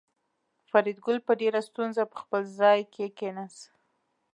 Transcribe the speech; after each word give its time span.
فریدګل 0.69 1.17
په 1.27 1.33
ډېره 1.41 1.59
ستونزه 1.69 2.03
په 2.11 2.15
خپل 2.21 2.41
ځای 2.59 2.79
کې 2.93 3.05
کېناست 3.17 3.61